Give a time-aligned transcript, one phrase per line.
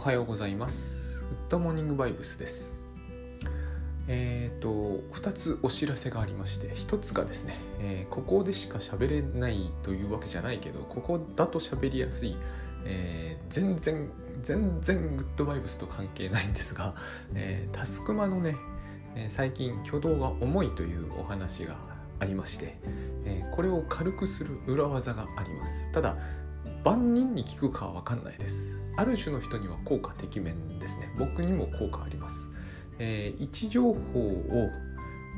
[0.00, 1.26] おはようございます。
[1.26, 2.82] グッドモーニングバイブスです。
[4.08, 4.70] えっ、と、
[5.12, 12.34] 2つお知らせがありまして、1つがですね、えーここでしか喋れないというわけじゃないけど、ここだと喋りやすい、
[12.86, 14.08] えー全然、
[14.40, 16.94] 全然グッドバイブスと関係ないんですが、
[17.34, 18.56] えータスクマのね、
[19.16, 21.76] え最近挙動が重いというお話が
[22.20, 22.78] ありまして、
[23.26, 25.92] えこれを軽くする裏技があります。
[25.92, 26.16] ただ、
[26.84, 28.76] 万人に効くかは分かんないです。
[28.96, 31.10] ある種の人には効果てきめんですね。
[31.18, 32.48] 僕にも効果あります、
[32.98, 34.70] えー位置情報を、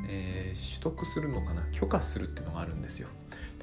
[0.08, 1.62] えー取得するのかな？
[1.72, 3.08] 許可するっていうのがあるんですよ。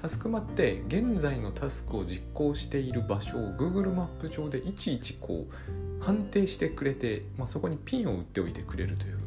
[0.01, 9.19] タスクマって現在のタスクを実行している場所を Google マップ上でいちいちこう判定してくれて、まあ、そこにピンを打っておいてくれるという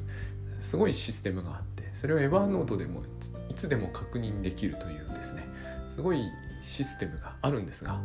[0.59, 3.03] すごいシステムがあってそれをエヴァーノートでも
[3.51, 5.43] いつでも確認できるというですね
[5.91, 6.23] すごい
[6.63, 8.01] システムがあるんですが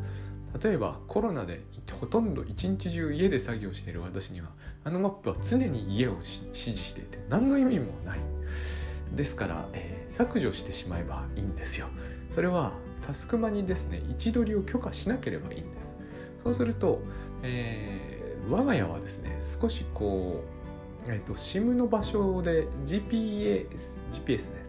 [0.61, 1.61] 例えばコロナで
[1.99, 4.47] ほとんど一日中家で作業している私には
[4.83, 8.19] あのマップは常に家を指示していて何の意味もない。
[9.13, 11.87] ですから、えー削除してしまえばいいんですよ。
[12.31, 15.97] それはタスクマにですね位置取りを許可しなければいいんです。
[16.43, 17.01] そうすると、
[17.43, 18.17] えー
[18.49, 20.41] 我が家はですね少しこ
[21.05, 23.67] う、えー、と SIM の場所で GPS,
[24.09, 24.59] GPS ですね。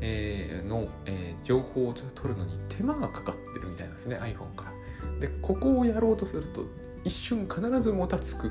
[0.00, 4.73] えーの、えー情報を取るのに手間がかかってるみたいなんですね iPhone から。
[5.20, 6.66] でここをやろうとすると
[7.04, 8.50] 一瞬必ずもたつく。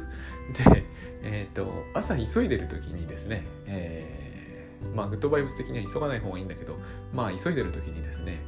[0.74, 0.86] で、
[1.24, 4.24] えー、と朝急いでる時にですね、えー
[4.96, 6.78] まあグッドバイブス的には急がない方がいいんだけど
[7.14, 8.42] まあ急いでる時にですね、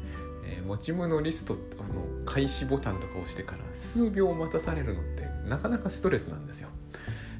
[0.43, 1.59] えー持ち物リストの
[2.25, 6.69] 開始ボタンとかを押してから数秒待たされるのってなかなかストレスなんですよ。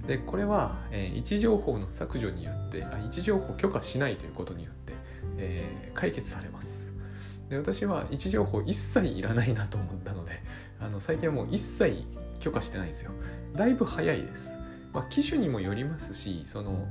[0.08, 4.94] でこれは、えー位置情報の削除によってあ位置情報許可しないということによって、
[5.38, 6.94] えー解決されます
[7.50, 10.32] で私は位置情報一切いらないなと思ったので
[10.80, 12.04] あの最近はもう一切
[12.40, 13.12] 許可してないんですよ。
[13.54, 14.54] だいぶ早いです、
[14.94, 16.88] まあ、機種にもよりますしその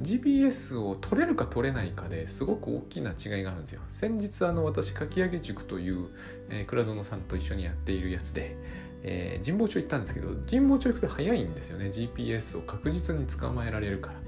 [0.00, 3.80] GPS を取れるか取れないかですごく大きな違いがあるんですよ。
[3.88, 6.08] 先日あの私かき上げ塾という、
[6.50, 8.56] えー倉園さんと一緒にやっているやつで
[9.04, 11.86] えー神保町行ったんですけど神保町行くと早いんですよね。
[11.86, 14.20] GPS を確実に捕まえられるから。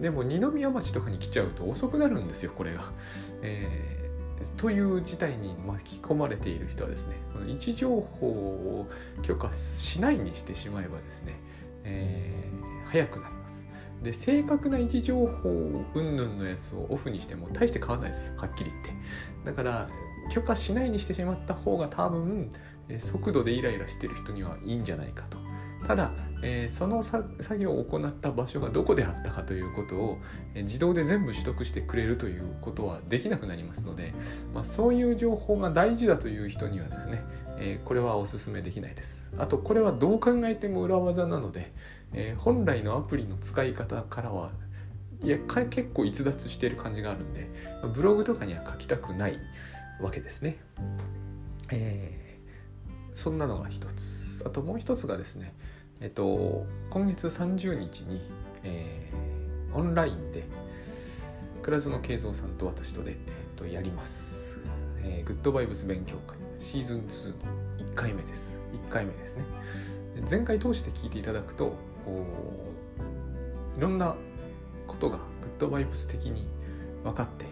[0.00, 2.82] でも二宮町とかに来ちゃうと遅くなるんですよこれが、
[3.42, 4.05] えー
[4.56, 8.86] という事態に巻き込まれている人はですねこの位置情報を
[9.22, 11.34] 許可しないにしてしまえばですね、
[11.84, 13.66] えー早くなります。
[14.02, 18.34] で正確な位置情報云々のやつをオフにしても大して変わらないです。
[18.36, 18.90] はっきり言って。
[19.44, 19.88] だから
[20.30, 22.50] 許可しないにしてしまった方が多分
[22.98, 25.38] 速度でイライラしてる人にはいいんじゃないかと。
[25.86, 26.10] ただ、
[26.42, 27.24] えーその作
[27.58, 30.18] 業を行った場所がどこであったかということを、
[30.54, 34.14] えー自動で全部取得してくれるということはできなくなりますので、
[34.54, 37.22] まあ、そういう情報が大事だという人にはですね、
[37.58, 41.72] えーこれはお勧めできないですあとこれはどう考えても裏技なので、
[42.12, 44.50] え本来のアプリの使い方からは
[45.22, 47.48] いやか結構逸脱している感じがあるんで
[47.94, 49.38] ブログとかには書きたくない
[50.00, 50.58] わけですね。
[51.70, 52.38] え
[53.12, 55.54] そんなのが一つあともう一つがですね
[56.00, 58.20] えっと今月30日に、
[58.62, 59.16] えー
[59.74, 60.44] オンラインで
[61.60, 63.16] 倉園慶三さんと私とで、えっ
[63.56, 64.58] とやります、
[65.02, 66.38] えーグッドバイブス勉強会。
[66.58, 68.58] シーズン2の1回目です。
[68.74, 69.44] 1回目ですね。
[70.30, 71.74] 前回通して聞いていただくと
[72.04, 72.24] こ
[73.76, 74.16] ういろんな
[74.86, 75.26] ことがグッ
[75.58, 76.48] ドバイブス的に
[77.04, 77.44] 分かって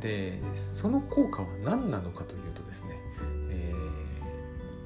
[0.00, 3.00] でその効果は何なのかというとですね、
[3.50, 3.84] えー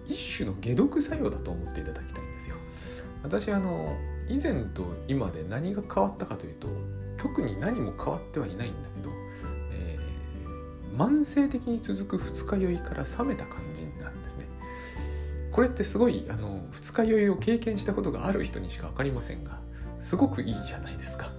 [0.06, 2.24] 一種の解毒作用だと思っていただきたい
[3.22, 3.96] 私あの
[4.28, 6.68] 以前と今で何が変わったかというと
[7.16, 9.10] 特に何も変わってはいないんだけど、
[9.72, 10.08] えー
[10.96, 14.46] 慢性的に続く二日酔いから冷めた感じになるんですね。
[15.52, 19.60] これってすごいあの二日酔いを経験したことがある人にしか分かりませんが
[20.00, 21.30] すごくいいじゃないですか。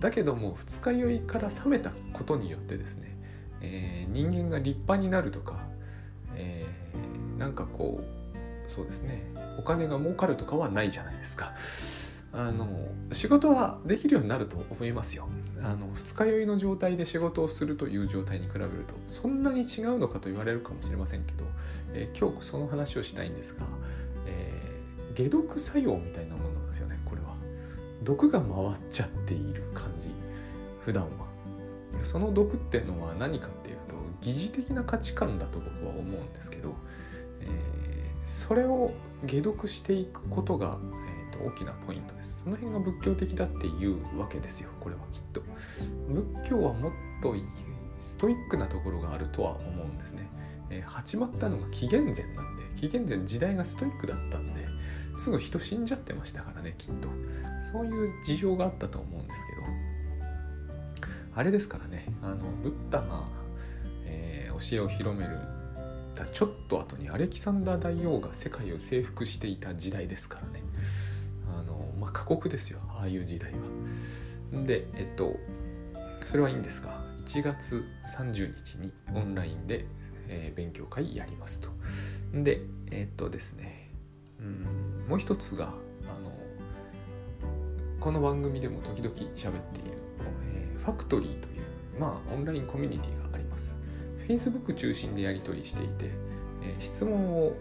[0.00, 3.16] だけども二日酔いから冷めたことによってですね、
[3.62, 5.66] えー人間が立派になるとか、
[6.34, 9.22] えーなんかこうそうですね
[9.58, 11.52] お金が儲かるとかはないじゃないですか。
[12.32, 12.68] あの
[13.10, 15.28] 仕事はできるようになると思いますよ。
[15.62, 21.44] あの二日酔いの状態で仕事をするという状態に比べるとそんなに違うのかと言われるかもしれませんけど、
[21.94, 23.66] えー今日その話をしたいんですが、
[24.26, 24.68] えー
[25.16, 27.34] 解毒作用みたいなものなんですよねこれは。
[28.04, 28.52] 毒が回っ
[28.88, 30.10] ちゃっている感じ。
[30.84, 31.26] 普段は。
[32.02, 36.76] その毒っていうのは何かっていうと疑似的な価値観だと僕は思うんですけど、
[37.40, 37.77] えー
[38.28, 38.92] それを
[39.26, 40.78] 解毒していくことが、
[41.30, 42.42] えーと大きなポイントです。
[42.42, 44.70] その辺が仏教的だっていうわけですよ。
[44.80, 45.42] これはきっと。
[46.08, 46.92] 仏教はもっ
[47.22, 47.34] と
[47.98, 50.28] ストイックなところがあるとは思うんですね、
[50.68, 54.66] えー始まったのが紀元前なんで紀元前時代がストイックだったんで
[55.16, 57.08] すぐ人死んじゃってましたからねきっと。
[57.72, 61.08] そういう事情があったと思うんですけど。
[61.34, 63.28] あれですからねあのブッダが、
[64.04, 65.38] えー、教えを広める
[66.18, 70.62] たちょっと後にアレキサンダー大王が世界を征服していた時代ですからね。
[71.48, 74.64] あのまあ過酷ですよああいう時代は。
[74.64, 75.36] でえっと
[76.24, 77.84] それはいいんですが1月
[78.16, 79.86] 30日にオンラインで、
[80.28, 81.68] えー、勉強会やりますと。
[82.34, 83.90] でえっとですね
[84.40, 85.68] うんもう一つがあ
[86.20, 86.32] の
[88.00, 89.98] この番組でも時々喋っている、
[90.52, 93.28] えー、ファクトリーというまあオンラインコミュニティが
[94.28, 96.10] Facebook 中心でやり取りしていて、
[96.62, 97.56] え、質問を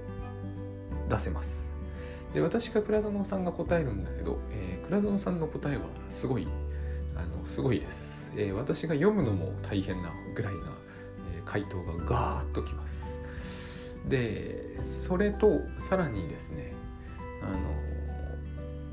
[1.09, 1.67] 出せます。
[2.33, 6.47] で私が倉園さんが答えるんだけど、えー、倉園さんの答えはすごい
[7.15, 10.59] あのすごいです、えー、私が読むのも大変なぐらいな、
[11.35, 13.21] えー、回答がガーッときます。
[14.07, 16.73] でそれとさらにですね
[17.41, 17.57] あの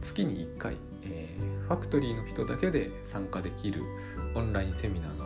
[0.01, 3.83] 月に1回、えー、ファクトリーの人だけで参加できる
[4.35, 5.24] オンラインセミナーが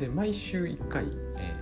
[0.00, 1.04] で毎週1回、
[1.36, 1.54] え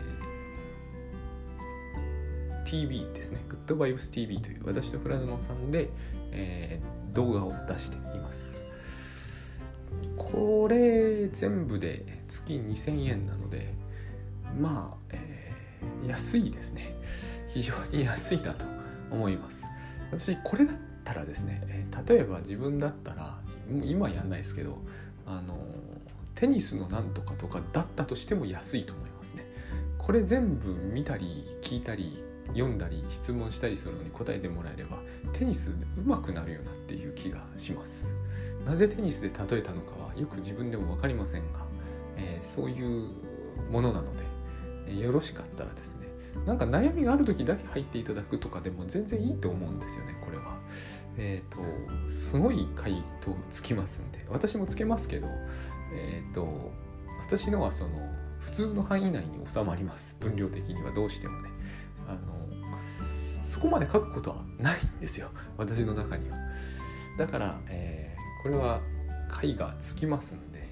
[2.62, 3.40] ー、TV ですね。
[3.66, 5.90] Good Vibes TV という私とプラズモさんで、
[6.30, 8.62] えー、動画を出しています。
[10.16, 13.74] これ全部で月2000円なので
[14.60, 16.94] まあ、えー、安いですね。
[17.48, 18.64] 非常に安いなと
[19.10, 19.64] 思います。
[20.12, 23.40] 私これだったらですね、え、例えば自分だったら
[23.82, 24.78] 今やんないですけど
[25.26, 25.58] あの
[26.38, 29.44] テニスのなんとかとかだったとしても安いと思いますね
[29.98, 34.98] これ全部見たり聞いたり読んだり質問したりするのに答えてもらえれば
[35.32, 38.14] テニス上手くなるよなっていう気がします
[38.64, 41.58] なぜテニスで例えたのかはよく自分でも分かりませんが、
[42.16, 43.08] えー、そういう
[43.72, 44.22] ものなので、
[44.86, 46.06] えー、よろしかったらですね
[46.46, 50.56] なんか悩みがある時だけ入っていただくとかでも全然いいと思うんですよねこれは。
[51.16, 55.26] えっ、ー、とすごい回答つきますんで私もつけますけど
[55.92, 56.72] えっ、ー、と
[57.20, 57.90] 私のはその
[58.40, 60.16] 普通の範囲内に収まります。
[60.20, 61.50] 分量的にはどうしてもね。
[62.06, 62.38] あの
[63.42, 65.30] そこまで書くことはないんですよ。
[65.56, 66.36] 私の中には。
[67.16, 68.80] だから、えー、これは
[69.28, 70.68] 回がつきますんで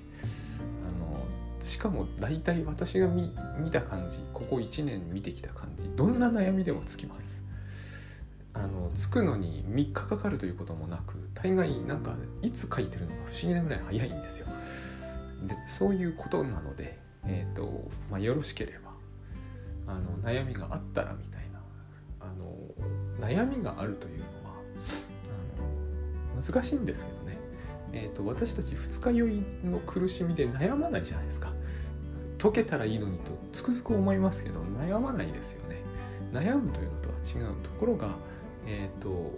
[0.86, 1.24] あの
[1.60, 3.32] しかも大体私が見
[3.70, 7.44] た感じここ1年見てきた感じどんな悩みでもつきます。
[8.54, 14.46] あのつくのに3日かかるということもなく大概なんかいつ書いてるのか不思議なぐらい早いんですよ。
[15.46, 18.92] でそういうことなので、えーとまあ、よろしければ
[19.86, 21.60] あの悩みがあったらみたいな
[22.20, 22.56] あの
[23.20, 24.56] 悩みがあるというのは
[26.36, 27.38] あの難しいんですけどね、
[27.92, 31.52] えーと、私たち二日酔いの苦しみで悩まないじゃないですか。
[32.38, 35.76] 解けたらいいのにとつくづく思いますけど悩まないですよね。
[36.32, 38.10] 悩むというのとは違うところが
[38.66, 39.32] えっ、ー、と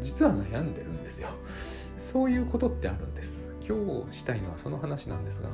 [0.00, 1.28] 実は悩んでるんですよ。
[1.98, 3.45] そういうことってあるんです。
[3.66, 5.48] 今日したいのはその話なんですが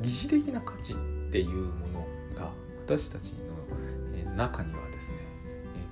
[0.00, 0.96] 疑似的な価値っ
[1.30, 2.52] ていうものが
[2.86, 3.34] 私たち
[4.24, 5.18] の中にはですね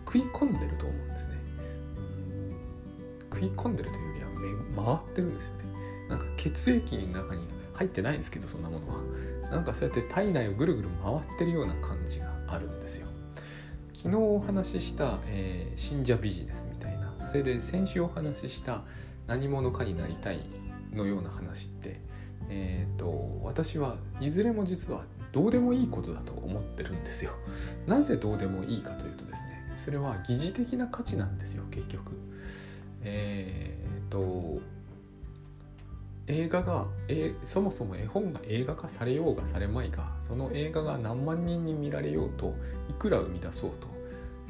[0.07, 1.35] 食い込んでると思うんですね。
[3.33, 4.27] 食い込んでるというよ
[4.75, 5.65] りは回ってるんですよね。
[6.09, 8.95] なんか血液の中に入ってないんですけどそんなものは。
[9.53, 13.07] なんかそうやって体内をぐるぐる回ってるような感じがあるんですよ。
[13.93, 17.13] 昨日お話しした、えー、信者ビジネスみたいな。
[17.29, 18.83] それで先週お話しした
[19.27, 20.41] 何者かになりたい
[20.95, 22.01] のような話って、
[22.49, 27.33] えーと、私はいずれも実はどうでもいいことだと思ってるんですよ。
[27.87, 32.13] なぜどうでもいいかというとですねそれは疑似的な価値なんですよ結局。
[33.03, 34.61] えっ、ー、と
[36.27, 42.55] 映画が、えそもそも絵本が映画化されようがされまいがその映画が何万人に見られようと
[42.89, 43.89] いくら生み出そうと、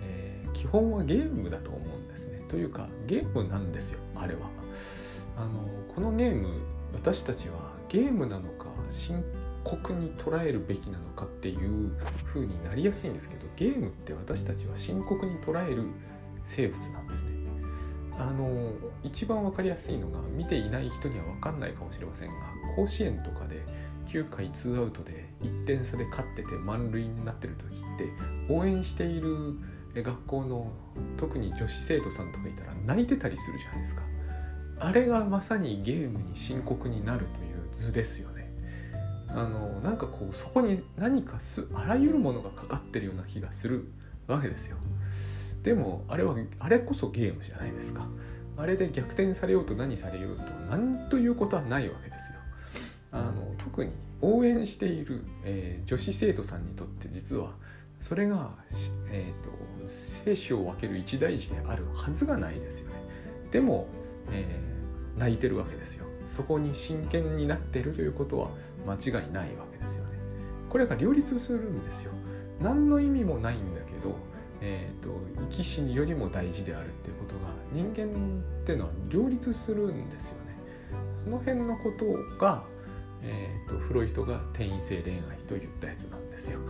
[0.03, 2.43] えー、基本はゲームだと思うんですね。
[2.49, 4.60] というかゲームなんですよあれは。
[5.41, 6.49] あのこのゲーム
[6.93, 9.25] 私たちはゲームなのか深
[9.65, 11.93] 刻に捉えるべきなのかっていう
[12.27, 15.85] 風になりやすいんですけどゲームって私たちは深刻に捉える
[16.45, 17.31] 生物なんですね。
[18.19, 22.35] あの一番分かりやすいのが見ていない人には分かんないかもしれませんが
[22.77, 23.65] 甲子園とかで
[24.09, 29.55] 9回ツーアウトで1点差で勝ってて満塁になってる時って応援している
[29.95, 30.71] 学校の
[31.17, 34.03] 特に女子生徒さんとかいたら泣いてたりするじゃないですか。
[34.81, 38.51] あれがまさにゲームに深刻になるという図ですよね。
[39.29, 43.87] あのなんかこうそこに何かすあらゆるものがかかってるような気がする
[44.27, 44.77] わけですよ。
[45.63, 48.09] でもあれはあれこそゲームじゃないですか。
[48.57, 52.39] あれで逆転されようと何されようと何ということはないわけですよ。
[53.13, 57.55] あの特に応援している、えー、女子生徒さんにとって実は
[58.01, 58.51] それが、
[59.11, 59.51] えーと、
[59.87, 62.95] 生死を分ける一大事であるはずがないですよね
[63.51, 63.89] でも、
[64.33, 66.07] えー、泣いてるわけですよ。
[66.27, 68.51] そこに真剣になってるということは
[68.87, 70.11] 間違いないわけですよね。
[70.69, 72.13] これが両立するんですよ。
[72.61, 74.17] 何の意味もないんだけど、
[74.61, 75.19] えーと、
[75.51, 78.07] 生き死によりも大事であるっていうことが人間
[78.63, 80.55] っていうのは両立するんですよね。
[81.25, 82.05] その辺のこと
[82.39, 82.65] が、
[83.23, 86.61] えーと、フロイトが転移性恋愛と言ったやつなんですよ。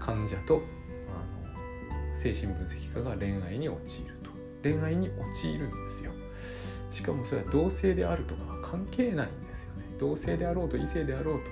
[0.00, 0.62] 患者と
[1.08, 4.30] あの精神分析家が恋愛に陥ると。
[4.62, 6.10] 恋愛に陥るんですよ。
[6.98, 9.84] しかもそれは同性であるとかは関係ないんですよね。
[10.00, 11.44] 同性であろうと異性であろうと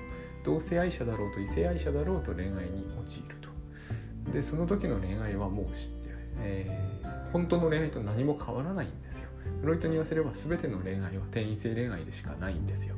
[0.44, 4.32] 同性愛者だろうと異性愛者だろうと恋愛に陥ると。
[4.32, 6.08] でその時の恋愛はもう知って、
[6.40, 9.28] えー、本当の恋愛と何も変わらないんですよ。
[9.60, 12.96] フロイトに言わせれば全ての恋愛は転移性恋愛でしかないんですよ。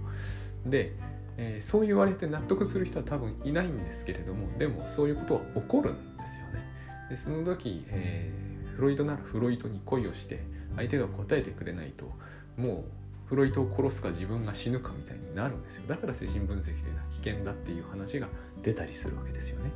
[0.64, 0.94] で、
[1.36, 6.62] えー、そう言われて納得する人は多分いないんですけれどもでもそういうことは起こるんですよね。
[7.10, 12.12] でその時、えー、フロイトならフロイトに恋をして相手が答えてくれないと
[12.58, 12.84] も
[13.26, 15.84] うフロイトを殺すか自分が死ぬかみたいになるんですよ。
[15.86, 18.26] だから精神分析というのは危険だっていう話が
[18.62, 19.70] 出たりするわけですよね。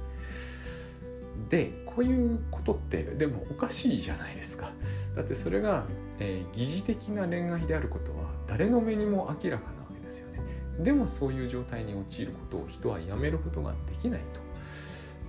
[1.48, 4.72] でこういうことってでもおかしいじゃないですか。
[5.14, 5.84] だってそれが、
[6.18, 10.40] えー、疑似的な恋愛であることは誰の目にも明らかなわけですよね。
[10.80, 14.40] でもそういう状態に陥ることを人はやめることができないと。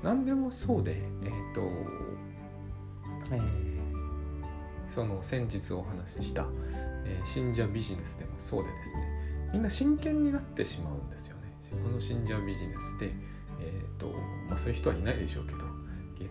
[0.02, 1.62] 何でもそうでえっ、と、
[3.32, 3.73] えー、
[4.94, 6.46] その先日お話しした
[7.06, 11.54] えー、信者ビジネスでもそうでですねみんな真剣になってしまうんですよね。
[11.70, 13.12] この信者ビジネスで、
[13.60, 14.08] えーと
[14.50, 15.60] まあ、そういう人はいないでしょうけど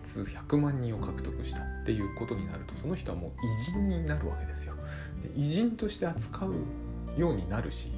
[0.03, 3.31] 月100万人を獲得したっていうことになるとその人はもう
[3.69, 4.73] 偉人になるわけですよ。
[5.21, 6.53] で偉人として扱う
[7.17, 7.91] ようになるし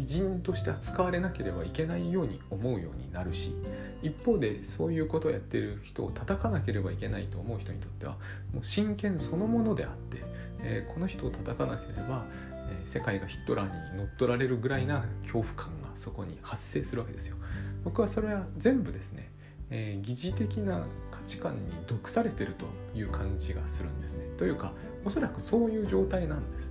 [0.00, 3.54] 偉人として扱われなければいけないように思うようになるし
[4.02, 8.12] 一方でそういうことをやってる人を叩かなければいけないと思う人にとっては
[8.54, 10.22] もう真剣そのものであって
[10.62, 12.24] えー、この人を叩かなければ、
[12.70, 17.36] えー、世界がヒットラーに乗っ取られるぐらいな恐怖感がそこに発生するわけですよ。
[17.84, 19.30] 僕はそれは全部ですね、
[19.70, 22.66] えー、疑似的な価値観に毒されてると
[22.96, 24.24] いう感じがするんですね。
[24.36, 24.72] というか
[25.04, 26.69] おそらくそういう状態なんです。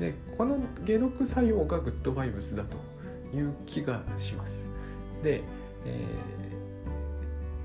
[0.00, 2.76] でこの解毒作用がグッドバイブスだと
[3.36, 4.64] いう気がします。
[5.22, 5.42] で、
[5.84, 6.04] え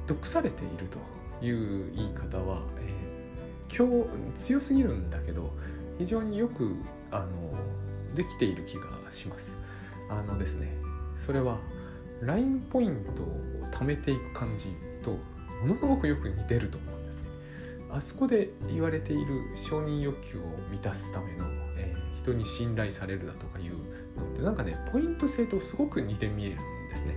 [0.06, 2.62] ー、毒されているという言い方は、
[3.70, 5.52] 強強すぎるんだけど
[5.98, 6.76] 非常によく
[7.12, 9.56] あのできている気がします。
[10.10, 10.76] あのですね
[11.18, 11.58] それは
[12.22, 14.68] ラインポイントを貯めていく感じ
[15.04, 15.12] と
[15.62, 17.22] ものすごくよく似てると思うんですね。
[17.92, 21.46] あそこで言われている承認欲求を満たすための、
[21.78, 23.74] え、人に信頼されるだとかいう
[24.18, 26.58] のってなんかねポイント制とすごく似て見えるん
[26.90, 27.16] ですね。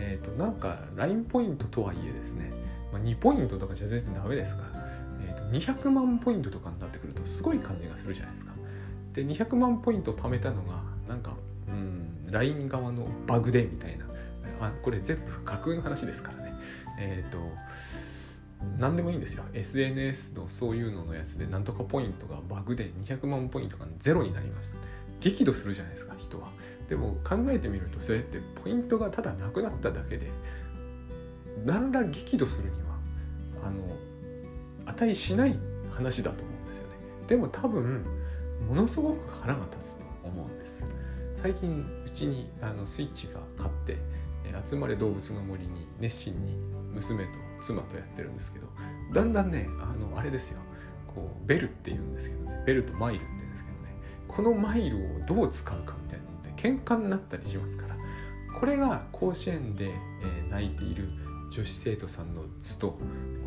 [0.00, 2.50] えっ、ー、となんかラインポイントとはいえですね、
[2.92, 4.88] まあ、2ポイントとかじゃ全然ダメですから。
[5.52, 8.52] 200万ポイントとかになってくるとすごい感じがするじゃないですか。
[9.14, 11.32] で200万ポイント貯めたのがなんか
[11.68, 14.06] うん LINE 側のバグでみたいな
[14.60, 16.52] あこれ全部架空の話ですからね。
[16.98, 17.38] えっ、ー、と
[18.78, 19.44] 何でもいいんですよ。
[19.52, 24.76] SNS のそういうののやつでなんとかポイントがバグで200万ポイントがゼロになりました。
[25.20, 26.48] 激怒するじゃないですか人は。
[26.88, 30.30] でも考えてみるとそれってポイントがただなくなっただけで
[31.64, 32.96] 何ら激怒するには
[33.62, 33.96] あの
[34.86, 35.58] 値しない
[35.92, 36.94] 話だと思うんですよね。
[37.28, 38.04] でも多分
[38.68, 40.82] ものすごく腹が立つと思うんです。
[41.42, 43.98] 最近うちにあのスイッチが買って
[44.66, 46.56] 「集まれ動物の森」に熱心に
[46.94, 48.66] 娘と妻とやってるんですけど
[49.12, 50.60] だんだんねあのあれですよ。
[51.06, 53.94] こうベルって言うんですけどねベルとマイルって言うんですけどね
[54.28, 57.96] このマイルをどう使うかみたいなのって喧嘩になったりしますから
[58.60, 61.08] これが甲子園で、え泣いている
[61.52, 62.98] 女子生徒さんの図と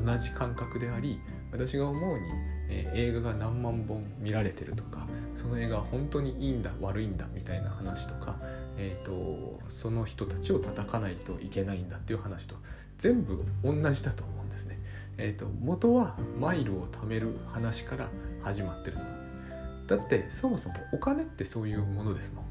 [0.04, 1.20] 同じ感覚であり
[1.52, 2.26] 私が思うに、
[2.70, 8.38] え、映画が何万本見られてるとかその映画は本当にいいんだ悪いんだみたいな話とか、
[8.78, 12.56] えーと、その人たちを叩かないといけないんだっていう話と
[13.02, 14.78] 全部同じだと思うんですね。
[15.18, 18.10] えーと、元はマイルを貯める話から
[18.44, 19.52] 始まってると思うんで
[19.88, 19.88] す。
[19.88, 22.46] だってそもそもお金ってそういうものですもん。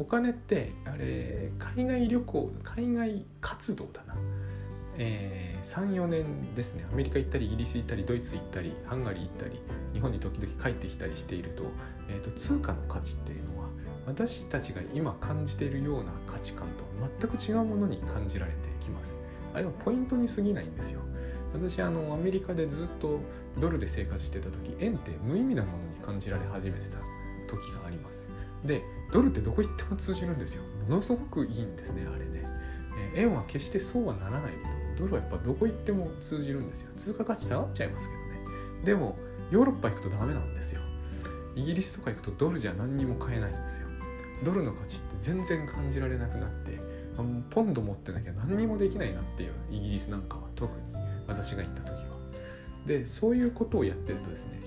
[0.00, 4.16] お金ってあれ海外旅行海外活動だな。
[4.98, 9.60] えー、34年ですねアメリカ行ったりイギリス行ったりドイツ行ったりハンガリー行ったり
[9.92, 11.64] 日本に時々帰ってきたりしていると,、
[12.08, 13.68] えーと、通貨の価値っていうのは
[14.06, 16.84] 私たちが今感じているような価値観と
[17.20, 19.18] 全く違うものに感じられてきます
[19.56, 21.00] あれはポイントに過ぎないんですよ。
[21.54, 23.20] 私あのアメリカでずっと
[23.58, 26.98] ドルで生活してた時円って無意味なものに感じられ始めてた
[27.50, 28.28] 時があります。
[28.66, 28.82] で
[29.12, 30.62] ドルってどこ行っても通じるんですよ。
[30.86, 32.44] ものすごくいいんですねあれね、
[33.14, 34.52] え円は決してそうはならない
[34.96, 36.90] けどドルはやっぱどこ行っても通じるんですよ。
[36.98, 38.84] 通貨価値下がっちゃいますけどね。
[38.84, 39.16] でも
[39.50, 40.82] ヨーロッパ行くとダメなんですよ。
[41.54, 43.86] イギリスとか行くとドルじゃ何にも買えないんですよ。
[44.44, 46.65] ドルの価値って全然感じられなくなって
[47.18, 50.82] あもうポンド持ってなきゃ何にもできないなっていうイギリスなんかは特に
[51.26, 52.16] 私が行った時は。
[52.86, 54.60] でそういうことをやってるとですね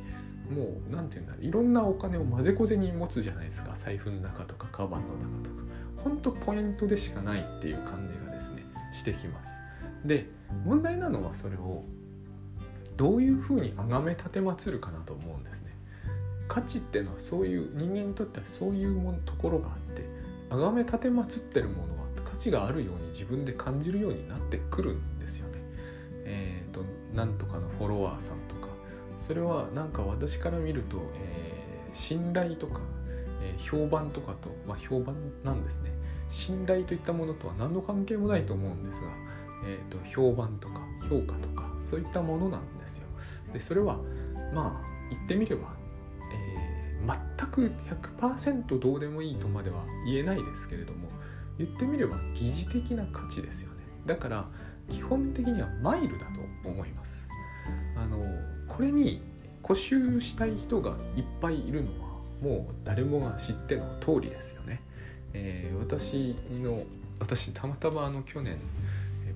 [0.52, 5.60] もう何て言うんだいろんなお金を混ぜこぜに持つじゃないですか財布の中とかカバンの中とか。
[6.04, 9.50] ほんとポイントでしかないっていう感じがですねしてきます。
[10.06, 10.28] で
[10.66, 11.84] 問題なのはそれを
[12.96, 15.74] どういうふうに崇め立てまつるかなと思うんですね。
[16.48, 20.04] 価値っていうのはそういう人間にとってはそういうもところがあって
[20.50, 21.99] 崇め立てまつってるもの
[22.40, 25.60] 値があるように自分で感じるようになってくるんですよね。
[26.26, 28.70] えっ、ー、となんとかのフォロワーさんとか
[29.28, 32.80] それはなんか私から見ると、えー、信頼とか、
[33.44, 35.92] えー、評判とかと、まあ、評判なんですね
[36.32, 39.08] 信頼といったものとは何の関係もないと思うんですが、
[39.68, 43.04] えーと、評判とか評価とかそういったものなんですよ。
[43.54, 43.98] でそれは
[44.54, 45.80] まあ言ってみれば
[47.38, 47.72] 全く
[48.20, 51.10] 100%どうでもいいとまでは言えないですけれども
[51.60, 53.76] 言ってみれば疑似的な価値ですよね。
[54.08, 54.46] だから
[54.88, 56.26] 基本的にはマイルだ
[56.64, 57.24] と思います。
[57.96, 58.18] あの
[58.68, 59.22] これに
[59.62, 62.10] 固執したい人がいっぱいいるのは
[62.42, 64.82] もう誰もが知っての通りですよね、
[65.34, 66.84] えー、私の
[67.20, 68.58] 私たまたまあの去年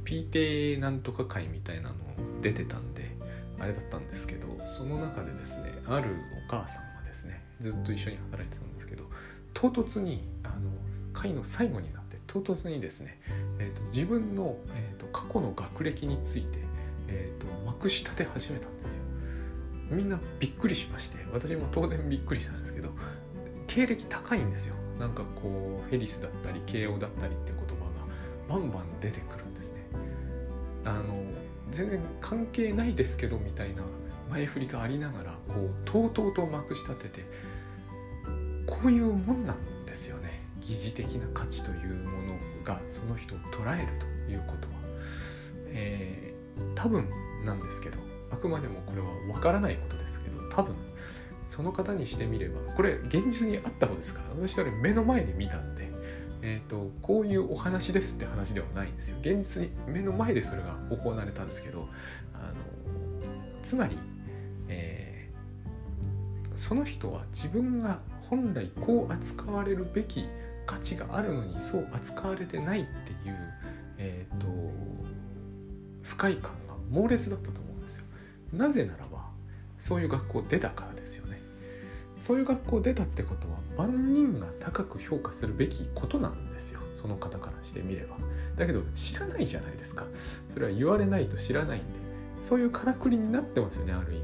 [0.05, 1.95] PTA なんとか会みたいなの
[2.41, 3.11] 出てたんで
[3.59, 6.09] あれだったんですけどその中でですねある
[6.47, 9.03] お母さんがですねずっと一緒に働いてたんですけど
[9.53, 10.71] 唐突にあの
[11.13, 12.02] 会の最後になって
[12.33, 13.19] 唐突にですね、
[13.59, 16.57] えーと、自分の、えーと、過去の学歴について、
[17.07, 19.03] えーと、とまくし立て始めたんですよ。
[19.91, 22.89] みんなびっくりしまして私も当然びっくりしたんですけど
[23.67, 29.81] 経歴高いんですよなんかこうフェリスだったり慶応だったりって言葉がバンバン出てくるんですね
[30.85, 31.23] あの
[31.71, 33.83] 全然関係ないですけどみたいな
[34.29, 37.25] 前振りがありながらこうとうとうとまくし立てて
[38.65, 39.72] こういうもんなんですよね
[40.67, 44.73] 疑似的な価値というものがその人を捉えるということは、
[45.67, 47.07] えー、多分
[47.45, 47.97] なんですけど
[48.31, 50.75] あくまでもこれは分からないことですけど多分
[51.49, 55.91] その方にしてみればこれ現実にあったことですから私それ目の前で見たんで、
[56.41, 59.17] えーと、こういうお話ですって話ではないんですよ。
[59.21, 61.87] 現実に目の前でそれが行われたんですけど
[62.33, 62.53] あの
[63.61, 63.97] つまり、
[64.67, 67.99] えー、その人は自分が
[68.29, 70.25] 本来こう扱われるべき
[70.65, 73.35] 価値があるのにそう扱われてないっていう、
[73.97, 74.47] えーと、
[76.01, 78.05] 不快感が猛烈だったと思うんですよ。
[78.53, 79.25] なぜならば
[79.79, 81.41] そういう学校出たからですよね。
[82.19, 88.15] そういう学校出たってことは万人が高く評価するべきことなんですよその方からしてみれば。
[88.55, 90.05] だけど知らないじゃないですか。
[90.47, 91.87] それは言われないと知らないんで
[92.41, 94.23] そういうからくりになってますよねある意味。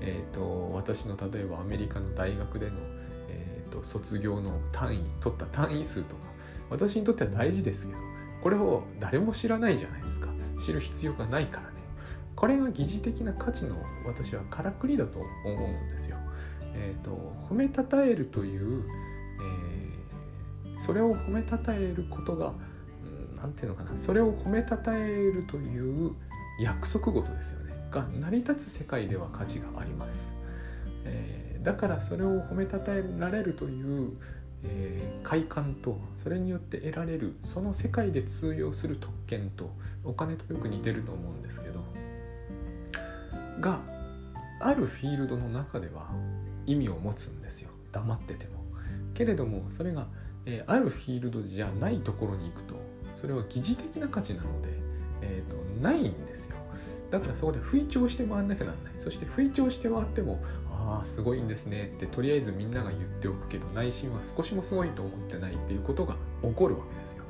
[0.00, 2.76] えーと私の例えばアメリカの大学での
[3.72, 6.20] と卒業の単位取った単位数とか
[6.70, 7.98] 私にとっては大事ですけど
[8.42, 10.28] これを誰も知らないじゃないですか
[10.64, 11.72] 知る必要がないからね
[12.36, 16.16] これが疑似的な価値の私はからくりだと思うんですよ。
[16.74, 17.10] えーと、
[17.50, 18.82] 褒めたたえるという、
[20.64, 22.54] えー、それを褒めたたえることが
[23.36, 26.14] 何、て言うのかなそれを褒めたたえるという
[26.58, 30.34] 約束事ですよねが成り立つ世界では価値があります。
[31.04, 34.12] えーだからそれを褒めたたえられるという、
[34.64, 39.70] えー、快感とそれによって得られるその世界で通用する特権と
[40.04, 41.84] お金とよく似てると思うんですけど
[43.60, 43.80] が
[44.60, 46.10] あるフィールドの中では
[46.66, 48.62] 意味を持つんですよ黙ってても。
[49.14, 50.06] けれどもそれが、
[50.46, 52.74] えー、あるフィールドじゃないところに行くと
[53.14, 54.68] それは疑似的な価値なので、
[55.20, 56.56] えーと、ないんですよ。
[57.10, 60.42] だからそこで吹聴して回んなきゃなんないそして吹聴して回っても
[60.84, 67.22] ああすごいんですねってとりあえずみんなが言っておくけど内心は少しもすごいと思ってないっていうことが起こるわけですよ。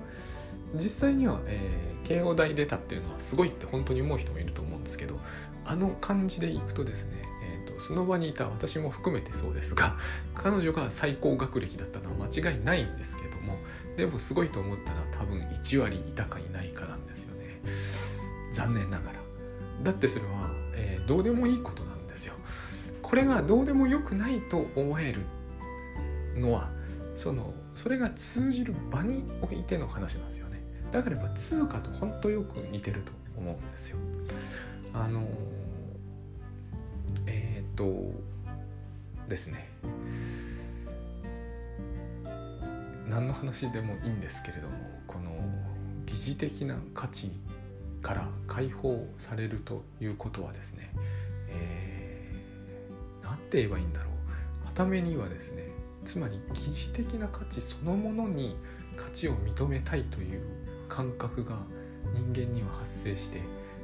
[0.75, 5.19] 実際には、えー、慶応大出たっていうのはすごいって本当に思う人もいると思うんですけど
[5.67, 7.25] あの感じでいくとですね、
[7.67, 9.97] えーと、その場にいた私も含めてそうですが
[10.35, 13.59] 彼女が最高学歴だったのは間違いないんですけども
[13.97, 17.61] でもすごいと思ったら多分1割いたかいないかなんですよね。
[18.51, 19.21] 残念ながら。
[19.83, 21.92] だってそれは、えー、どうでもいいことな
[23.13, 25.21] これがどうでもよくないと思える
[26.35, 26.71] のは
[27.15, 30.63] そのそれが通じる場においての話なんですよね。
[30.91, 33.99] だからやっぱ通貨と本当よく似てると思うんですよ。
[34.95, 35.29] あの
[37.27, 38.15] えっ、と
[39.29, 39.69] ですね。
[43.11, 44.75] 何の話でもいいんですけれども
[45.07, 45.33] この
[46.07, 47.31] 疑似的な価値
[48.01, 50.91] から解放されるということはですね、
[53.53, 54.07] て言えばいいんだろ
[54.63, 54.65] う。
[54.65, 55.69] はためにはですね
[56.07, 58.57] つまり疑似的な価値そのものに
[58.97, 60.41] 価値を認めたいという
[60.89, 61.59] 感覚が
[62.15, 63.41] 人間には発生して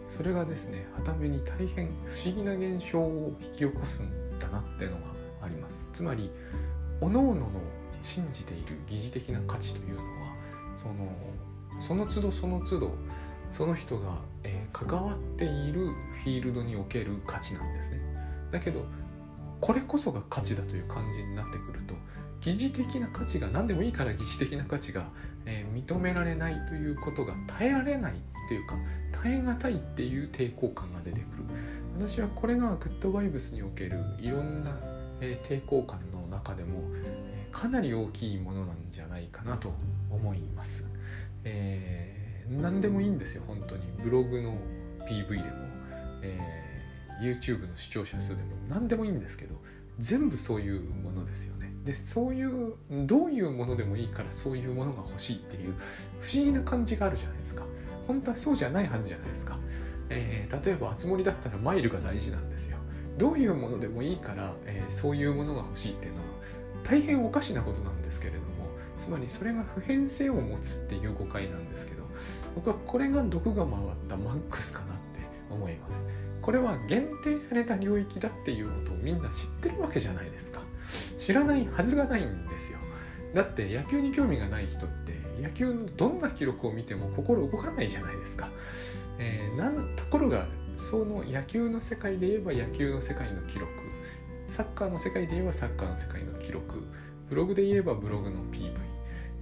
[0.08, 5.02] それがですねはために大変不思議な現象を引き起こすんだなっていうのが
[5.42, 5.86] あります。
[5.92, 6.30] つまり
[7.00, 7.48] 各々の
[8.00, 10.06] 信じている疑似的な価値というのは
[10.76, 10.94] その
[11.80, 12.94] その都度その都度
[13.50, 15.86] その人が、えー、関わっている
[16.24, 18.00] フィールドにおける価値なんですね。
[18.50, 18.84] だけど
[19.60, 21.94] これこそが価値だという感じになってくると
[22.40, 25.08] 疑似的な価値が何でもいいから疑似的な価値が、
[25.44, 28.16] えー、認められないということが耐えられないっ
[28.48, 28.76] ていうか
[29.12, 31.44] 耐え難いっていう抵抗感が出てくる。
[31.98, 34.70] 私はこれがグッドバイブスにおけるいろんな、
[35.20, 39.72] えー、抵抗感の中でも、えー、かなり大きいものなんじゃないかなと
[40.08, 40.84] 思います、
[41.42, 43.82] えー、何でもいいんですよ本当に。
[44.00, 44.56] ブログの
[45.08, 45.44] PV でも、
[46.22, 46.67] えー、
[47.20, 49.54] YouTube の視聴者数でも何でもいいんですけど
[49.98, 51.72] 全部そういうものですよね。
[51.84, 52.74] でそういう
[53.06, 55.74] どういうものでもいいからそういうものが欲しいっていう
[56.20, 57.64] 不思議な感じがあるじゃないですか。
[58.06, 59.58] 本当はそうじゃないはずじゃないですか、
[60.08, 62.78] えー、例えばあつ森だったらマイルが大事なんですよ。
[63.18, 66.24] どういうものでもいいから、えー、そういうものが欲しいっていうのは
[66.84, 68.46] 大変おかしなことなんですけれども
[68.98, 72.02] つまりそれが普遍性を持つっていう誤解なんですけど
[72.54, 73.76] 僕はこれが毒が回っ
[74.08, 75.02] たマックスかなって
[75.50, 75.94] 思います。
[76.48, 80.62] これは限定された領域だっていうことをみんな知ってるわけじゃないですか。
[81.18, 82.78] 知らないはずがないんですよ。
[83.34, 88.48] だって野球に興味がない人って野球のどんな記録を見ても心動かないじゃないですか、
[89.18, 90.46] えー、なんところが
[90.78, 93.70] その野球の世界で言えば野球の世界の記録。
[94.46, 96.82] サッカーの世界で言えばサッカーの世界の記録。
[97.28, 98.74] ブログで言えばブログの PV、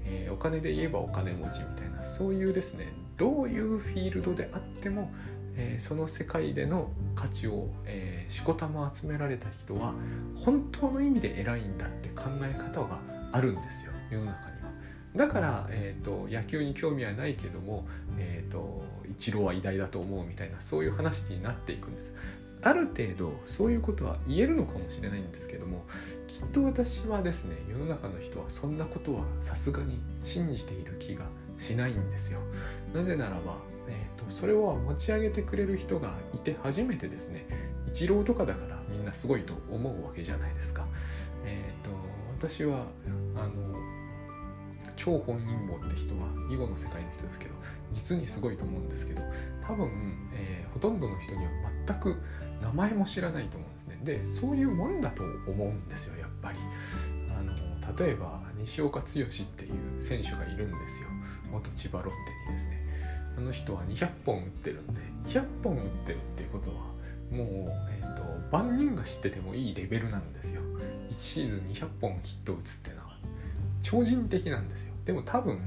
[0.07, 5.09] えー、お金で言えばお金持ちみたいなそういうですねどういうフィールドであっても
[5.57, 9.95] えー、その世界での価値を、えー、しこたま集められた人は
[10.37, 13.01] 本当の意味で偉いんだって考え方が
[13.33, 14.71] あるんですよ世の中には。
[15.17, 17.87] だから、えーと、野球に興味はないけども、
[18.19, 22.13] えーと、イチローは偉大だと思うみたいなそういう話になっていくんです。
[22.63, 25.85] ある程度そういうことは言えるのかもしれないんですけども
[26.27, 31.27] きっと私はですね世の中の人はそんなことはさすがに信じている気が
[31.59, 32.41] しないんですよ。
[32.95, 33.57] なぜならば
[33.89, 37.47] えーと、それを持ち上げてくれる人がいて初めてですね
[37.89, 40.87] イチローとかだからみんなすごいと思うわけじゃないですか。
[41.45, 41.91] えーと、
[42.37, 42.87] 私は
[43.37, 43.53] あの
[44.97, 47.55] 超本因坊って人は囲碁の世界の人ですけど
[47.93, 49.23] 実にすごいと思うんですけど
[49.65, 49.89] 多分、
[50.35, 51.51] えー、ほとんどの人には
[51.87, 52.17] 全く
[52.61, 54.01] 名前も知らないと思うんですね。
[54.03, 56.59] でそういうもんだと思うんですよやっぱり。
[57.39, 57.55] あの
[57.97, 61.09] 例えば西岡剛っていう選手がいるんですよ。
[61.53, 62.11] 元千葉ロッテ
[62.51, 62.86] にですね。
[63.37, 66.77] あの人は200本打ってるんで200本打ってるっていうことは
[67.31, 70.63] もう、えーと、万人が知っててもいいレベルなんですよ。
[71.11, 73.19] 1シーズン200本ヒット打つってのは
[73.83, 74.95] 超人的なんですよ。
[75.05, 75.59] でも多分、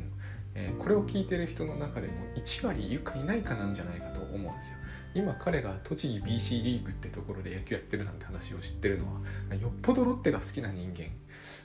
[0.55, 4.77] えー、これを聞いてる人の中でも1割いるかいないかなんじゃないかと思うんですよ。
[5.15, 9.05] 今彼が栃木 BC リーグってところで野球やってるなんて話を知ってるの
[9.49, 11.08] はよっぽどロッテが好きな人間。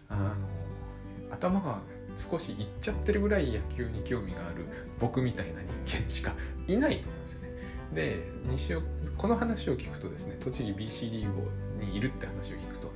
[0.09, 0.35] あの
[1.31, 1.81] 頭が
[2.17, 4.65] 少しいっちゃってるぐらい野球に興味がある
[5.01, 6.33] 僕みたいな人間しか
[6.67, 7.49] いないと思うんですよね。
[7.95, 11.51] で西岡この話を聞くとですね栃木 BC リーグ
[11.85, 12.93] にいるって話を聞くと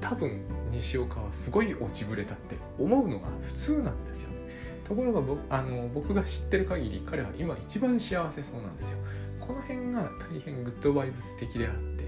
[0.00, 4.36] 多分西岡はすごい落ちぶれたって思うのが普通なんですよね。
[4.84, 8.98] ところが僕あの僕が知ってる限り彼は今一番幸せそうなんですよ。
[9.40, 12.04] この辺が大変グッドバイブス的であって、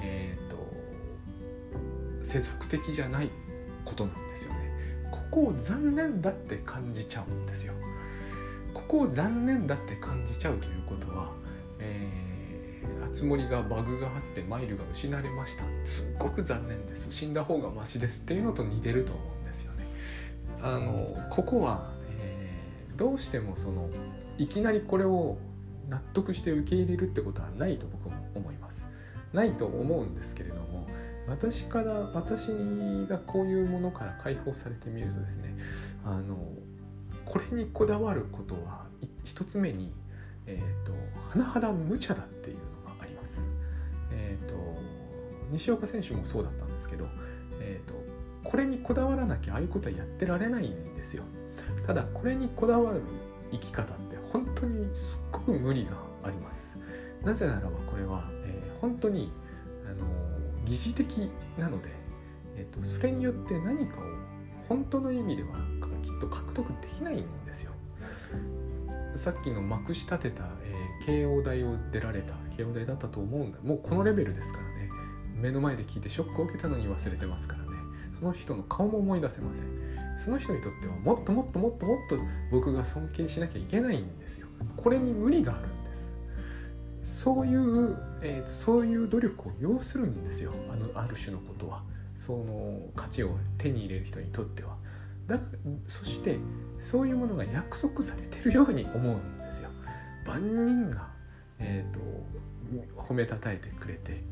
[0.00, 3.30] えっ、ー、と世俗的じゃない
[3.84, 4.69] ことなんですよね。
[5.10, 7.74] ここを残念だって感じちゃうんですよ。
[8.74, 11.30] ここを残念だって感じちゃうということは、
[11.78, 19.86] えー、あつ森がバグがあってマイルが失われましたすっごく残念です死んだ方がマシですっていうのと似てると思うんですよね。
[20.62, 23.88] あのここは、えー、どうしてもその
[24.38, 25.38] いきなりこれを
[25.88, 28.86] 納得して受け入れるってことはないと僕も思います。
[29.32, 30.88] ないと思うんですけれども
[31.30, 32.48] 私から私
[33.08, 35.56] がこういうものから解放されてみるとですね
[36.04, 36.36] あの
[37.24, 38.86] これにこだわることは
[39.24, 39.92] 一つ目に、
[40.46, 40.92] えーと、
[41.38, 42.62] 甚だ無茶だっていうの
[42.96, 43.40] があります。
[44.12, 44.54] えーと、
[45.52, 47.06] 西岡選手もそうだったんですけど、
[47.60, 47.94] えーと、
[48.42, 51.22] これにこだわらなきゃああいうことはやってられないんですよ。
[51.86, 53.02] ただこれにこだわる
[53.52, 55.92] 生き方って本当にすっごく無理が
[56.24, 56.76] あります。
[57.22, 59.30] なぜならばこれは、えー、本当に
[59.86, 60.19] あの
[60.70, 61.90] 疑似的なので、
[62.56, 64.02] えーと、それによって何かを
[64.68, 65.48] 本当の意味では
[66.00, 67.72] きっと獲得できないんですよ。
[69.16, 73.58] さっきのまくし立てた、えー、慶応大を出られた慶応大だったと思うんだ。
[73.64, 74.88] もうこのレベルですからね。
[75.34, 77.70] 目の前で聞いてショックを受けたのに忘れてますからね。
[78.20, 79.64] その人の顔も思い出せません。
[80.18, 82.16] その人にとってはもっともっともっともっと
[82.52, 84.46] 僕が尊敬しなきゃいけないんですよ。
[84.76, 85.68] これに無理がある
[87.10, 90.52] そういう、えー、そういう努力を要するんですよ。
[90.70, 91.82] あのある種のことは。
[92.14, 94.76] その価値を手に入れる人にとっては。
[95.26, 95.38] だ
[95.86, 96.38] そして
[96.78, 99.70] そういうものが約束されてるように思うんですよ。
[100.26, 101.08] 万人が、
[101.58, 102.00] えーと
[102.96, 104.22] 褒めたたえてくれて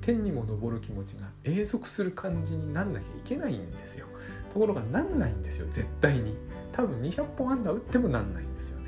[0.00, 4.06] 天にも昇る気持ちが永続する感じになんなきゃいけないんですよ。
[4.52, 6.34] ところがなんないんですよ絶対に。
[6.72, 8.80] 多分200本安打打ってもなんないんですよ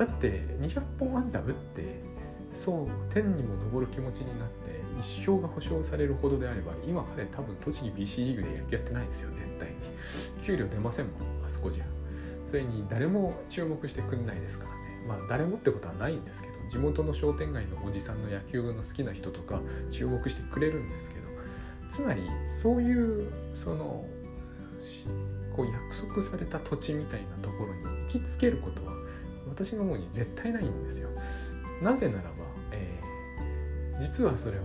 [0.00, 2.00] だって200本安打打って
[2.54, 9.74] そう天にも昇る気持ちになって一生が保証されるほどであれば今彼多分栃木 BC リーグで野球やってないですよ絶対に。
[10.42, 11.84] 給料出ませんもんあそこじゃ。
[12.46, 15.04] それに誰も注目してくんないですからね。
[15.06, 19.60] まあ誰もってことはないんですけど地元の商店街のおじさんの野球の好きな人とか
[19.90, 21.26] 注目してくれるんですけど
[21.90, 24.06] つまりそういうその
[25.54, 28.99] こう約束された土地みたいなところに行きつけることは
[29.64, 31.10] 私の方に絶対ないんですよ。
[31.82, 32.30] なぜならば、
[32.72, 34.64] えー、実はそれは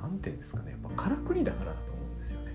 [0.00, 2.52] 何て言うんですかね、まあ、からくりだからだと思うんですよね。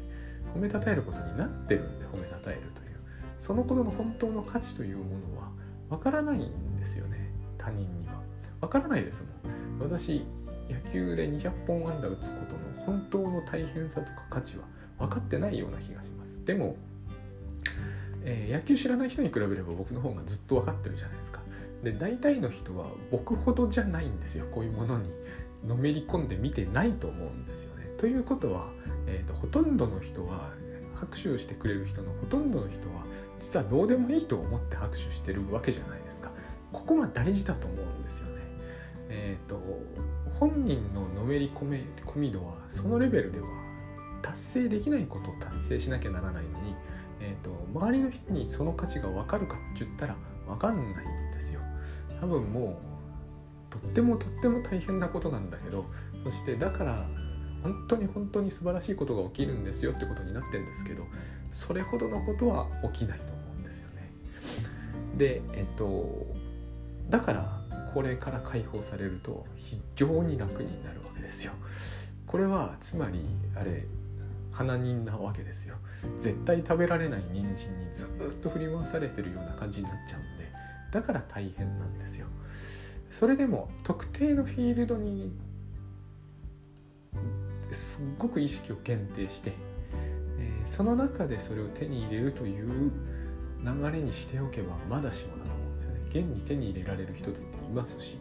[0.53, 2.99] 褒めたたえることになってるんで褒めたたえるという
[3.37, 5.51] そのことの本当の価値というものは
[5.89, 8.21] わからないんですよね他人には。
[8.61, 9.79] わからないですもん。
[9.79, 10.25] 私
[10.69, 14.65] 野球で200本安打打つことの本当の大変さとか価値は
[14.97, 16.75] 分かってないような気がしますでも、
[18.23, 21.38] えー、野球知らない人に比べれば僕の方がずっと分かってるじゃないですか
[21.83, 24.45] で大体の人は僕ほどじゃないんですよ。
[24.51, 25.09] こういうものに
[25.65, 27.87] のめり込んで見てないと思うんですよね。
[27.97, 28.69] ということは、
[29.07, 30.51] えーと、ほとんどの人は
[30.95, 33.05] 拍手をしてくれる人のほとんどの人は
[33.39, 36.31] 実はどうでもいいと思って拍手してるわけじゃないですか。
[36.71, 38.41] ここが大事だと思うんですよね。
[39.09, 39.59] えっ、ー、と
[40.39, 43.47] 本人ののめり込め込み度はそのレベルでは
[44.21, 46.75] 達成できないことを達成しなきゃならないのに、
[47.21, 50.15] えーと、周りの人にその価値が分かるかって言ったら
[50.47, 51.28] 分かんない。
[52.19, 52.79] 多分も
[53.71, 55.85] うとってもとっても大変なことなんだけど
[56.23, 57.05] そしてだから
[57.63, 61.03] 本当に本当に素晴らしいことが起きるんですよってことになってるんですけど
[61.51, 64.11] それほどのことは起きないと思うんですよね。
[65.17, 66.27] でえっと
[67.09, 67.61] だから
[67.93, 71.53] これから解放されると非常に楽になるわけですよ。
[72.27, 73.85] これはつまりあれ
[74.51, 75.75] 花人なわけですよ。
[76.19, 80.49] 絶対食べられない人参にずっと振り回されてるような感じになっちゃうんで
[80.91, 82.27] だから大変なんですよ。
[83.09, 85.31] それでも特定のフィールドに
[87.71, 89.53] すっごく意識を限定して、
[90.37, 92.91] えー、その中でそれを手に入れるという
[93.63, 95.49] 流れにしておけばまだしもな
[96.09, 98.17] 現に手に入れられる人だっていますし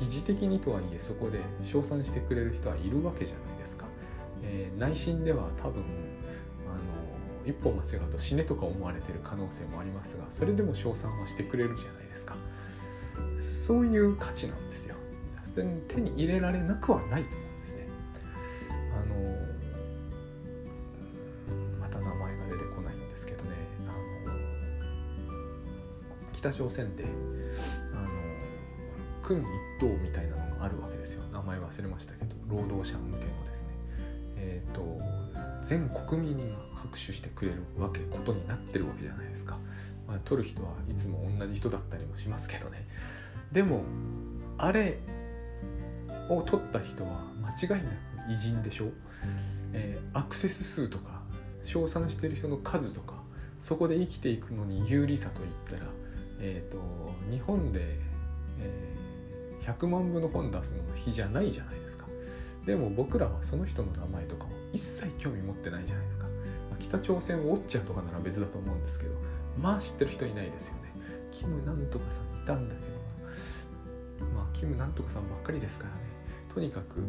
[0.00, 3.86] 疑似的にとはいえそこで称賛してくれる人はいるわけじゃないですか、
[4.42, 5.84] えー、内心では多分
[7.46, 12.36] 一歩間違うと死ねとか思われてる可能性もありますがそれでも称賛はしてくれるじゃないですか。
[13.38, 14.96] そういう価値なんですよ。
[15.54, 17.86] 手に入れられなくはないと思うんですね。
[18.92, 19.14] あの
[21.78, 23.50] また名前が出てこないんですけどね。
[23.86, 23.92] あ
[24.30, 24.36] の
[26.32, 27.06] 北朝鮮であ
[27.96, 28.08] の
[29.22, 29.44] 君一
[29.78, 31.22] 党みたいなのがあるわけですよ。
[31.32, 33.68] 名前忘れましたけど労働者向けのですね。
[34.36, 34.98] えっ、ー、と
[35.64, 39.58] 全国民が拍手してくれるわけことになってるわけじゃないですか、
[40.06, 42.86] まあ、取る人はいつも同じ人だったりもしますけどね。
[43.52, 43.82] でも
[44.58, 44.98] あれ
[46.28, 48.86] を取った人は間違いなく偉人でしょ、
[49.72, 51.20] えー、アクセス数とか
[51.62, 53.14] 称賛してる人の数とか
[53.60, 55.90] そこで生きていくのに有利さといったら
[56.40, 56.78] えーと、
[57.30, 57.80] 日本で、
[58.60, 62.06] えー、100万部の本出すのの日じゃないじゃないですか。
[62.66, 66.23] でも僕らはその人の名前とかを一切興味持ってないじゃないですか、
[66.78, 69.14] 北朝鮮ウォッチャーとかなら別だと思うんですけど
[69.60, 70.94] まあ知ってる人いないですよね。
[71.30, 72.94] キムなんとかさんいたんだけど。
[74.34, 76.00] まあキムなんとかさんばっかりですからね。
[76.52, 77.02] とにかく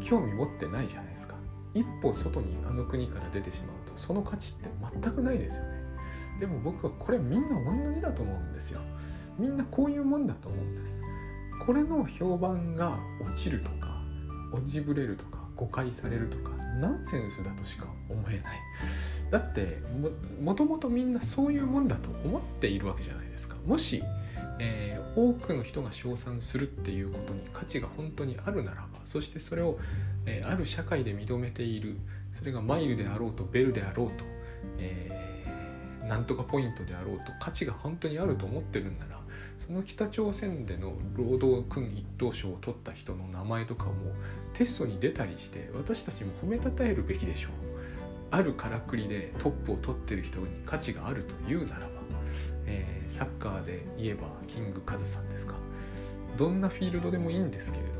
[0.00, 1.34] 興味持ってないじゃないですか。
[1.74, 4.70] 一歩外にあの国から出てしまうとその価値って
[5.02, 5.84] 全くないですよね。
[6.40, 8.80] でも僕はこれみんな同じだと思うんですよ。
[9.38, 10.98] みんなこういうもんだと思うんです。
[11.66, 14.00] これの評判が落ちるとか
[14.52, 18.42] 落ちぶれるとか誤解されるとかナンセンスだとしか思えない。
[19.30, 19.78] だって
[20.40, 23.56] もともとみんなそういうもんだと思っているわけじゃないですか。
[23.66, 24.02] もし、
[24.58, 29.78] えー、多くの人が称賛するっていうことに価値が本当にあるならばそしてそれを、
[30.24, 31.98] えー、ある社会で認めている
[32.32, 34.24] それがマイルであろうとベルであろうと、
[34.78, 35.26] えー
[36.06, 39.15] なんとかポイントであろうと価値が本当にあると思ってるんなら
[39.58, 43.92] その北朝鮮での労働君一等賞を取った人の名前とかも
[44.54, 47.52] テストに出たりして私たちも褒めたたえるべきでしょう。
[48.30, 51.86] あるからくりでトップを取ってる人に価値があるというならば、
[52.66, 55.54] えー、サッカーで言えばキングカズさんですか。
[56.36, 57.96] どんなフィールドでもいいんですけれども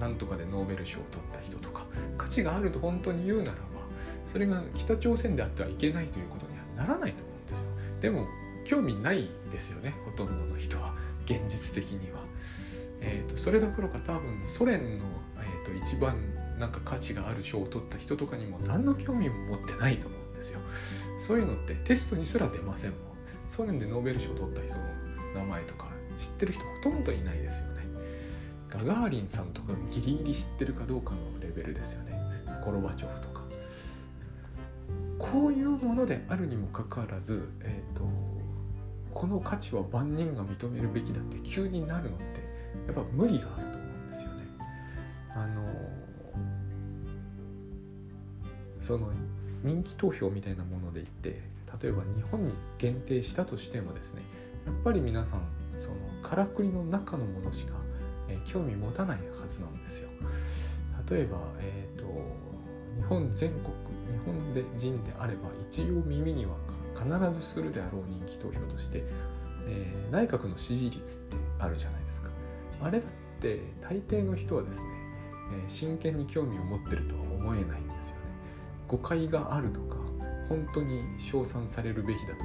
[0.00, 1.84] なんとかでノーベル賞を取った人とか
[2.18, 3.58] 価値があると本当に言うならば
[4.24, 7.64] それが北朝鮮であってはいけないということにはならないと思うんですよ。
[8.00, 8.26] でも
[8.64, 10.94] 興味ないですよねほとんどの人は。
[11.28, 12.20] 現実的には、
[13.00, 15.04] えーと、それどころか多分ソ連の、
[15.36, 16.16] えーと、一番
[16.58, 20.60] なんか価値がある賞を取った人とかにも何の興味も持ってないと思うんですよ。
[21.20, 23.00] そういうのってテストにすら出ませんもん。
[23.50, 24.80] ソ連でノーベル賞を取った人の
[25.34, 25.86] 名前とか
[26.18, 27.78] 知ってる人ほとんどいないですよね。
[28.70, 32.20] ガガーリンさんとかギリギリ知ってるかどうかのレベルですよね。
[32.64, 33.42] ゴロバチョフとか。
[35.18, 38.02] こういうものであるにもかかわらず、えーと
[39.12, 42.40] この価値は万人が認めるべきだって急になるのって
[42.86, 44.44] やっぱ無理があると思うんですよね。
[45.34, 45.62] あの
[48.80, 49.10] その
[49.62, 51.42] 人気投票みたいなもので言って
[51.82, 54.22] 例えば日本に限定したとしてもですね
[54.66, 55.40] やっぱり皆さん
[55.78, 57.74] そのからくりの中のものしか、
[58.28, 60.08] えー、興味持たないはずなんですよ。
[61.10, 62.12] 例えば、えーと、と
[63.00, 63.72] 日本全国日
[64.24, 66.52] 本で人であれば一応耳には
[66.98, 69.04] 必ずするであろう人気投票として、
[69.66, 72.30] えー、内閣の支持率ってあるじゃないですか。
[72.80, 74.86] あれだって大抵の人はですね、
[75.62, 78.22] えー、真剣に興味を持ってるとは思えないんですよね。
[78.88, 79.96] 誤解があるとか
[80.48, 82.44] 本当に称賛されるべきだと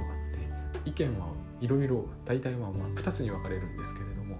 [0.74, 1.28] って意見は
[1.60, 4.38] いろいろ大体はまあ2つに分かれるんですけれども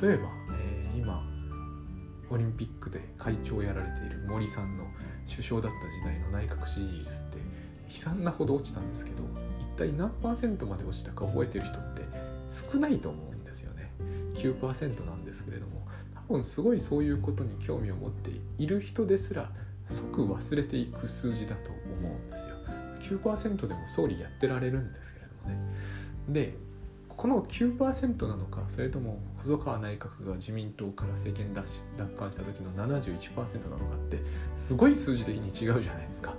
[0.00, 1.24] 例えば、えー、今
[2.28, 4.84] オリンピックで会長をやられている森さんの
[5.28, 7.29] 首相だった時代の内閣支持率って
[7.90, 9.24] 悲惨なほど落ちたんですけど
[9.60, 12.02] 一体何パーセントまで落ちたか覚えてる人って
[12.48, 13.92] 少ないと思うんですよね。
[14.34, 15.86] 9%なんですけれども
[16.28, 19.50] 多分すごいそういうことに興味を持っている人ですら
[19.86, 22.56] 即忘れていく数字だと思うんですよ。
[23.18, 25.74] 9%でも総理やってられるんですけれどもね。
[26.28, 26.54] で
[27.20, 34.22] この9%なのかそれとも細川内閣が自民党から政権奪奪還した時の71%なのかって
[34.56, 36.34] すごい数字的に違うじゃないですか。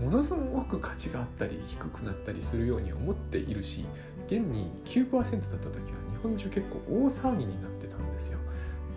[0.00, 3.84] ものすごく価値があったり低くなったりするように思っているし
[4.28, 8.38] 現に9%だった時は日本中結構大騒ぎになってたんですよ。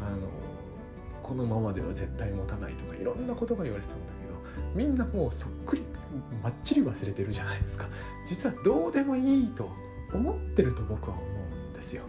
[0.08, 0.28] あの
[1.24, 4.34] このままでは絶対持たないとかいろんなことが言われてたんだけど
[4.76, 5.82] みんなもうそっくり
[6.44, 7.88] ばっちり忘れてるじゃないですか。
[8.24, 9.72] 実はどうでもいいと
[10.14, 12.04] 思ってると僕は思うんですよ。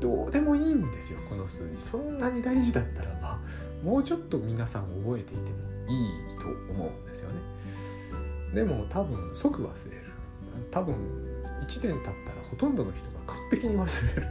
[0.00, 3.38] どうでもいいんですよこの数字そんなに大事だったらば
[3.82, 5.56] もうちょっと皆さん覚えていても
[5.88, 7.36] いいと思うんですよね。
[8.54, 10.02] でも多分即忘れる
[10.70, 10.94] 多分
[11.66, 12.14] 1年経ったら
[12.50, 14.28] ほとんどの人が完璧に忘れる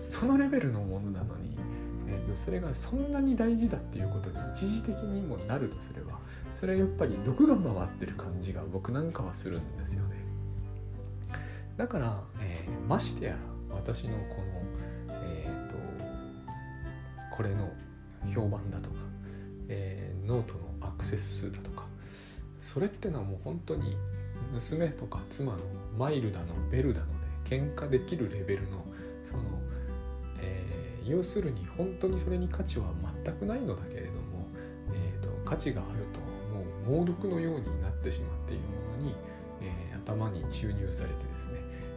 [0.00, 1.56] そのレベルのものなのに、
[2.08, 6.18] えー、とそれがそんなに大事だっていうことに一時的にもなるとすれば
[6.54, 10.27] それはやっぱり毒が回ってる感じが僕なんかはするんですよね。
[11.78, 13.36] だから、えー、ましてや
[13.70, 14.42] 私のこ
[15.08, 15.76] の、えーと、
[17.36, 17.70] これの
[18.34, 18.96] 評判だとか、
[19.68, 21.84] えー、ノートのアクセス数だとか
[22.60, 23.96] それってのはもう本当に
[24.52, 25.58] 娘とか妻の
[25.96, 27.06] マイルだのベルだの
[27.46, 28.84] で喧嘩できるレベルの
[29.24, 29.42] その、
[30.40, 32.86] えー、要するに本当にそれに価値は
[33.24, 34.48] 全くないのだけれども、
[34.92, 36.18] えーと、価値があると
[36.88, 39.14] もう猛毒のようになってしまっているものに、
[39.62, 41.27] えー、頭に注入されて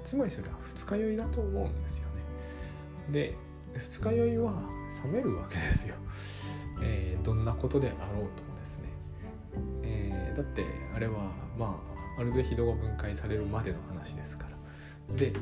[0.03, 3.11] つまりそれは二日酔いだと思うんですよね。
[3.11, 3.35] で
[3.77, 4.53] 二日酔いは
[5.03, 5.95] 冷めるわけですよ、
[6.81, 8.89] えー、どんなことであろうともですね、
[9.83, 11.81] えー、だってあれはま
[12.17, 14.47] あアルデヒドが分解されるまでの話ですか
[15.09, 15.15] ら。
[15.15, 15.33] で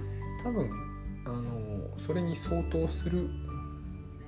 [0.44, 0.70] 多分
[1.26, 3.30] あのそれに相当する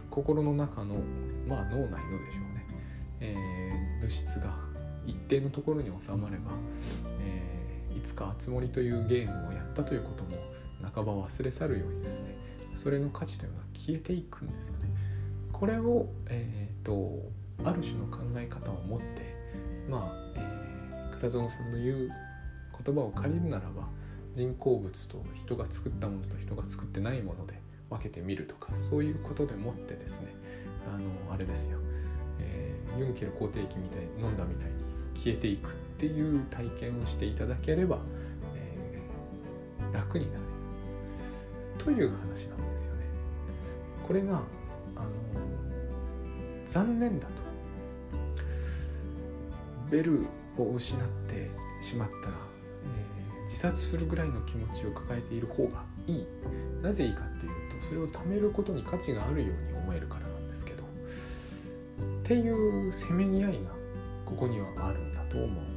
[0.09, 0.95] 心の中の
[1.47, 2.67] まあ脳内のでしょうね、
[3.21, 4.55] えー、物質が
[5.05, 6.51] 一定のところに収まれば、
[7.21, 7.60] えー
[8.01, 10.31] いつか「あつ森」というゲームをやったということも
[10.93, 12.35] 半ば忘れ去るようにですね
[12.75, 14.89] それの価値というのは消えていくんですよね。
[15.53, 17.21] これを、えーと、
[17.63, 19.35] ある種の考え方を持って
[19.87, 22.09] まあ、えー、倉園さんの言う
[22.83, 23.87] 言葉を借りるならば
[24.33, 30.33] 人工物と人が作ったものと人が作ってないもので分けてみるとかそういうことでもってですね
[30.91, 31.77] あのあれですよ、
[32.39, 34.75] えー、ユンケル肯定器みたい飲んだみたいに
[35.13, 37.99] 消えていくっていう体験をしていただければ、
[38.55, 40.43] えー、楽になる。
[41.77, 43.05] という話なんですよね。
[44.07, 44.41] これが、
[44.95, 45.07] あの
[46.65, 47.33] 残念だと。
[49.91, 50.25] ベル
[50.57, 51.49] を失って
[51.83, 52.33] しまったら、
[53.37, 56.15] えー、自殺するぐらいの気持ちを抱えている方がいい。
[56.15, 56.25] い
[56.81, 60.83] なぜいいかっていうとそれを貯めることに価値があるように思えるからなんですけど。
[60.83, 63.69] っていうせめぎ合いが
[64.25, 65.70] ここにはあるんだと思うん